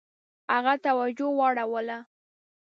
[0.53, 1.99] هغه توجه واړوله.